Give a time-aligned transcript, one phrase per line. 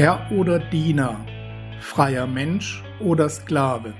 [0.00, 1.26] Herr oder Diener,
[1.80, 3.94] freier Mensch oder Sklave.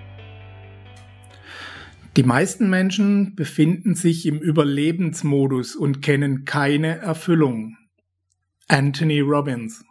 [2.16, 7.78] Die meisten Menschen befinden sich im Überlebensmodus und kennen keine Erfüllung.
[8.68, 9.84] Anthony Robbins.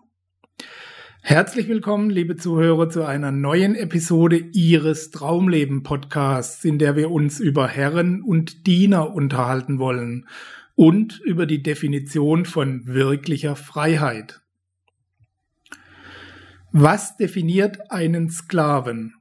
[1.24, 7.42] Herzlich willkommen, liebe Zuhörer, zu einer neuen Episode Ihres Traumleben Podcasts, in der wir uns
[7.42, 10.26] über Herren und Diener unterhalten wollen
[10.74, 14.40] und über die Definition von wirklicher Freiheit.
[16.72, 19.14] Was definiert einen Sklaven?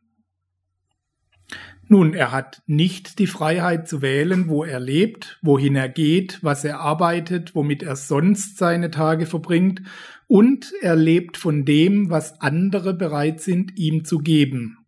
[1.88, 6.64] Nun, er hat nicht die Freiheit zu wählen, wo er lebt, wohin er geht, was
[6.64, 9.82] er arbeitet, womit er sonst seine Tage verbringt,
[10.26, 14.85] und er lebt von dem, was andere bereit sind, ihm zu geben.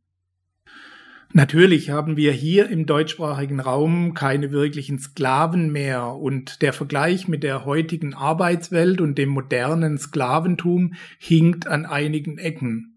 [1.35, 7.43] Natürlich haben wir hier im deutschsprachigen Raum keine wirklichen Sklaven mehr und der Vergleich mit
[7.43, 12.97] der heutigen Arbeitswelt und dem modernen Sklaventum hinkt an einigen Ecken.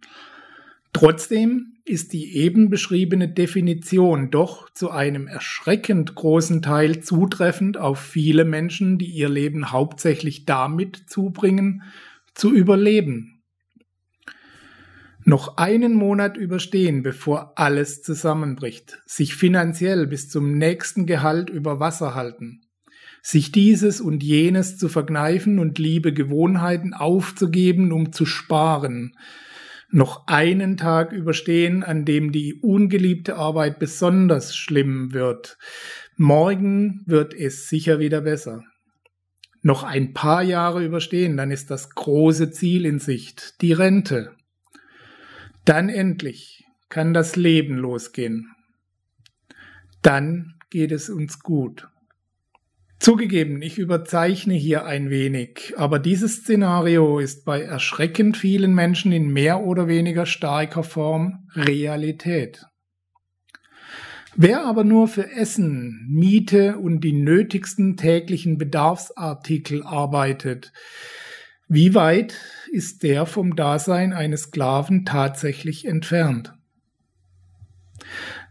[0.94, 8.46] Trotzdem ist die eben beschriebene Definition doch zu einem erschreckend großen Teil zutreffend auf viele
[8.46, 11.84] Menschen, die ihr Leben hauptsächlich damit zubringen,
[12.34, 13.41] zu überleben
[15.23, 22.16] noch einen Monat überstehen, bevor alles zusammenbricht, sich finanziell bis zum nächsten Gehalt über Wasser
[22.16, 22.61] halten,
[23.22, 29.16] sich dieses und jenes zu verkneifen und liebe Gewohnheiten aufzugeben, um zu sparen,
[29.94, 35.57] noch einen Tag überstehen, an dem die ungeliebte Arbeit besonders schlimm wird.
[36.16, 38.63] Morgen wird es sicher wieder besser.
[39.62, 44.31] Noch ein paar Jahre überstehen, dann ist das große Ziel in Sicht, die Rente.
[45.66, 48.51] Dann endlich kann das Leben losgehen.
[50.01, 51.88] Dann geht es uns gut.
[52.99, 59.33] Zugegeben, ich überzeichne hier ein wenig, aber dieses Szenario ist bei erschreckend vielen Menschen in
[59.33, 62.66] mehr oder weniger starker Form Realität.
[64.35, 70.72] Wer aber nur für Essen, Miete und die nötigsten täglichen Bedarfsartikel arbeitet,
[71.74, 72.38] wie weit
[72.74, 76.54] ist der vom Dasein eines Sklaven tatsächlich entfernt?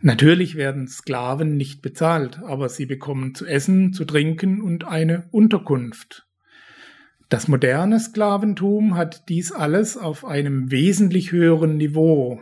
[0.00, 6.26] Natürlich werden Sklaven nicht bezahlt, aber sie bekommen zu essen, zu trinken und eine Unterkunft.
[7.28, 12.40] Das moderne Sklaventum hat dies alles auf einem wesentlich höheren Niveau.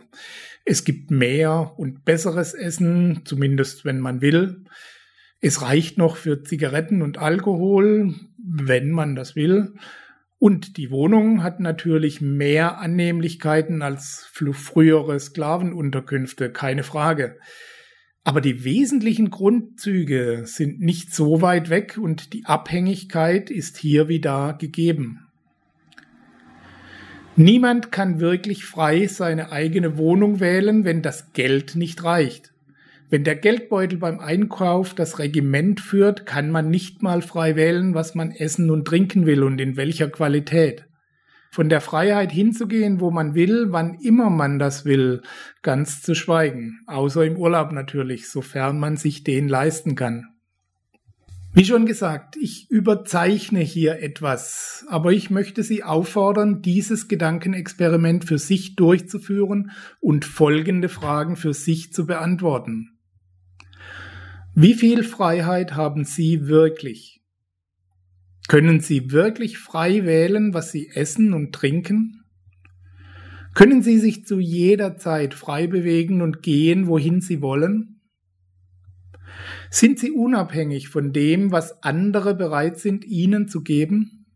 [0.65, 4.63] Es gibt mehr und besseres Essen, zumindest wenn man will.
[5.41, 9.75] Es reicht noch für Zigaretten und Alkohol, wenn man das will.
[10.39, 17.37] Und die Wohnung hat natürlich mehr Annehmlichkeiten als frühere Sklavenunterkünfte, keine Frage.
[18.23, 24.21] Aber die wesentlichen Grundzüge sind nicht so weit weg und die Abhängigkeit ist hier wie
[24.21, 25.27] da gegeben.
[27.35, 32.53] Niemand kann wirklich frei seine eigene Wohnung wählen, wenn das Geld nicht reicht.
[33.11, 38.15] Wenn der Geldbeutel beim Einkauf das Regiment führt, kann man nicht mal frei wählen, was
[38.15, 40.87] man essen und trinken will und in welcher Qualität.
[41.51, 45.23] Von der Freiheit hinzugehen, wo man will, wann immer man das will,
[45.63, 50.27] ganz zu schweigen, außer im Urlaub natürlich, sofern man sich den leisten kann.
[51.55, 58.39] Wie schon gesagt, ich überzeichne hier etwas, aber ich möchte Sie auffordern, dieses Gedankenexperiment für
[58.39, 62.98] sich durchzuführen und folgende Fragen für sich zu beantworten.
[64.61, 67.23] Wie viel Freiheit haben Sie wirklich?
[68.49, 72.25] Können Sie wirklich frei wählen, was Sie essen und trinken?
[73.55, 78.01] Können Sie sich zu jeder Zeit frei bewegen und gehen, wohin Sie wollen?
[79.71, 84.27] Sind Sie unabhängig von dem, was andere bereit sind, Ihnen zu geben?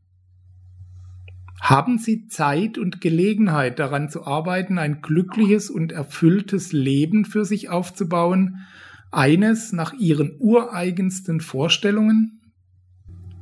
[1.61, 7.71] Haben Sie Zeit und Gelegenheit daran zu arbeiten, ein glückliches und erfülltes Leben für sich
[7.71, 8.61] aufzubauen,
[9.13, 12.41] eines nach ihren ureigensten Vorstellungen?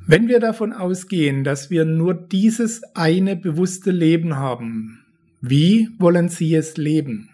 [0.06, 5.04] Wenn wir davon ausgehen, dass wir nur dieses eine bewusste Leben haben,
[5.40, 7.30] wie wollen Sie es leben?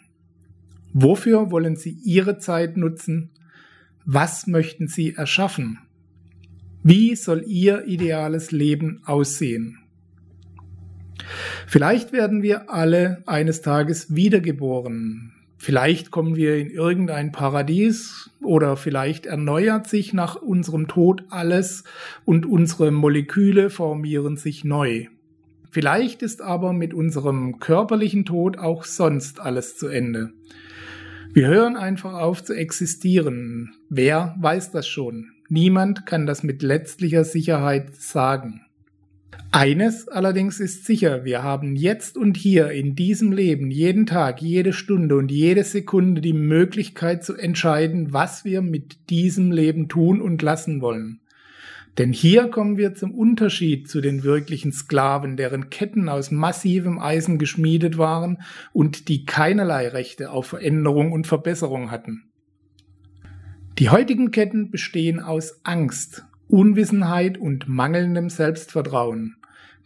[0.92, 3.30] Wofür wollen Sie Ihre Zeit nutzen?
[4.04, 5.78] Was möchten Sie erschaffen?
[6.82, 9.78] Wie soll Ihr ideales Leben aussehen?
[11.66, 15.32] Vielleicht werden wir alle eines Tages wiedergeboren.
[15.58, 21.84] Vielleicht kommen wir in irgendein Paradies oder vielleicht erneuert sich nach unserem Tod alles
[22.24, 25.06] und unsere Moleküle formieren sich neu.
[25.70, 30.32] Vielleicht ist aber mit unserem körperlichen Tod auch sonst alles zu Ende.
[31.32, 33.74] Wir hören einfach auf zu existieren.
[33.90, 35.32] Wer weiß das schon?
[35.48, 38.65] Niemand kann das mit letztlicher Sicherheit sagen.
[39.52, 44.72] Eines allerdings ist sicher, wir haben jetzt und hier in diesem Leben jeden Tag, jede
[44.72, 50.42] Stunde und jede Sekunde die Möglichkeit zu entscheiden, was wir mit diesem Leben tun und
[50.42, 51.20] lassen wollen.
[51.98, 57.38] Denn hier kommen wir zum Unterschied zu den wirklichen Sklaven, deren Ketten aus massivem Eisen
[57.38, 58.42] geschmiedet waren
[58.74, 62.24] und die keinerlei Rechte auf Veränderung und Verbesserung hatten.
[63.78, 69.36] Die heutigen Ketten bestehen aus Angst, Unwissenheit und mangelndem Selbstvertrauen.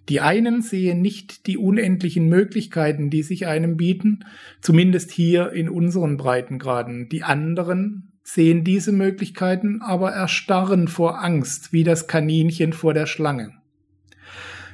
[0.08, 4.24] Die einen sehen nicht die unendlichen Möglichkeiten, die sich einem bieten,
[4.60, 7.08] zumindest hier in unseren Breitengraden.
[7.08, 13.52] Die anderen sehen diese Möglichkeiten, aber erstarren vor Angst, wie das Kaninchen vor der Schlange.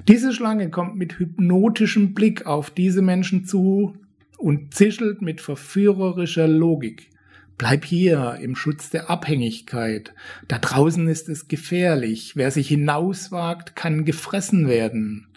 [0.08, 3.96] Diese Schlange kommt mit hypnotischem Blick auf diese Menschen zu
[4.38, 7.10] und zischelt mit verführerischer Logik.
[7.58, 10.12] Bleib hier im Schutz der Abhängigkeit.
[10.46, 12.36] Da draußen ist es gefährlich.
[12.36, 15.28] Wer sich hinauswagt, kann gefressen werden.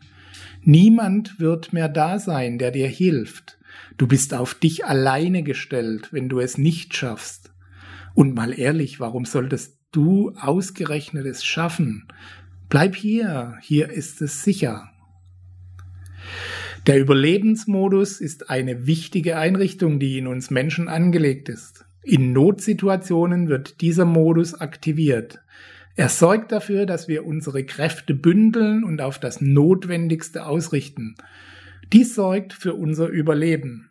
[0.62, 3.58] Niemand wird mehr da sein, der dir hilft.
[3.98, 7.54] Du bist auf dich alleine gestellt, wenn du es nicht schaffst.
[8.14, 12.08] Und mal ehrlich, warum solltest du ausgerechnet es schaffen?
[12.68, 14.90] Bleib hier, hier ist es sicher.
[16.86, 21.86] Der Überlebensmodus ist eine wichtige Einrichtung, die in uns Menschen angelegt ist.
[22.04, 25.40] In Notsituationen wird dieser Modus aktiviert.
[25.96, 31.16] Er sorgt dafür, dass wir unsere Kräfte bündeln und auf das Notwendigste ausrichten.
[31.92, 33.90] Dies sorgt für unser Überleben.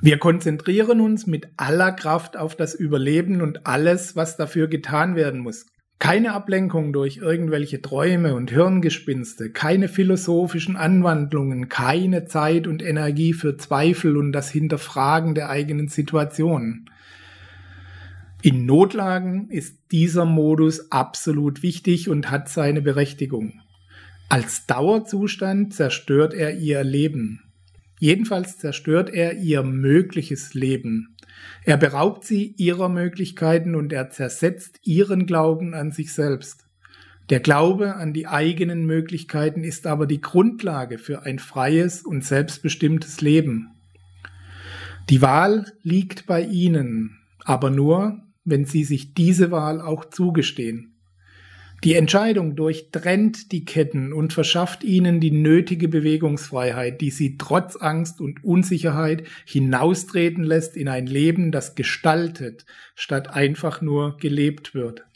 [0.00, 5.40] Wir konzentrieren uns mit aller Kraft auf das Überleben und alles, was dafür getan werden
[5.40, 5.66] muss.
[5.98, 13.56] Keine Ablenkung durch irgendwelche Träume und Hirngespinste, keine philosophischen Anwandlungen, keine Zeit und Energie für
[13.56, 16.88] Zweifel und das Hinterfragen der eigenen Situation.
[18.42, 23.60] In Notlagen ist dieser Modus absolut wichtig und hat seine Berechtigung.
[24.28, 27.42] Als Dauerzustand zerstört er ihr Leben.
[27.98, 31.16] Jedenfalls zerstört er ihr mögliches Leben.
[31.64, 36.64] Er beraubt sie ihrer Möglichkeiten und er zersetzt ihren Glauben an sich selbst.
[37.30, 43.20] Der Glaube an die eigenen Möglichkeiten ist aber die Grundlage für ein freies und selbstbestimmtes
[43.20, 43.74] Leben.
[45.10, 50.97] Die Wahl liegt bei Ihnen, aber nur, wenn Sie sich diese Wahl auch zugestehen.
[51.84, 58.20] Die Entscheidung durchtrennt die Ketten und verschafft ihnen die nötige Bewegungsfreiheit, die sie trotz Angst
[58.20, 62.66] und Unsicherheit hinaustreten lässt in ein Leben, das gestaltet,
[62.96, 65.07] statt einfach nur gelebt wird.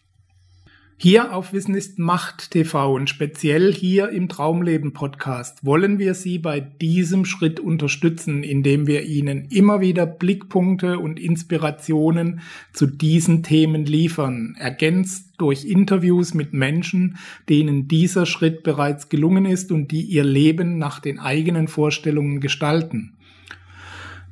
[1.04, 6.38] Hier auf Wissen ist Macht TV und speziell hier im Traumleben Podcast wollen wir Sie
[6.38, 12.38] bei diesem Schritt unterstützen, indem wir Ihnen immer wieder Blickpunkte und Inspirationen
[12.72, 17.19] zu diesen Themen liefern, ergänzt durch Interviews mit Menschen,
[17.49, 23.14] denen dieser Schritt bereits gelungen ist und die ihr Leben nach den eigenen Vorstellungen gestalten.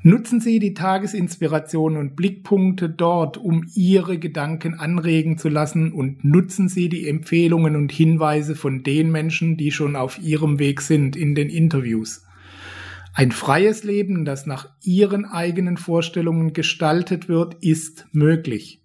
[0.03, 6.71] Nutzen Sie die Tagesinspiration und Blickpunkte dort, um Ihre Gedanken anregen zu lassen und nutzen
[6.71, 11.35] Sie die Empfehlungen und Hinweise von den Menschen, die schon auf Ihrem Weg sind in
[11.35, 12.25] den Interviews.
[13.13, 18.81] Ein freies Leben, das nach Ihren eigenen Vorstellungen gestaltet wird, ist möglich.